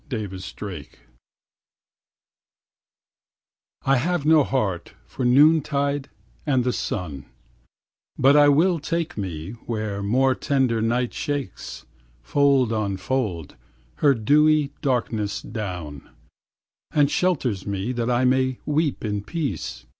[0.11, 0.85] 83 THE MOURNER
[3.85, 6.09] I have no heart for noon tide
[6.43, 7.27] and the sun,
[8.17, 11.85] But I will take me where more tender night Shakes,
[12.23, 13.55] fold on fold,
[13.97, 16.09] her dewy darkness down,
[16.89, 19.85] And shelters me that I may weep in peace.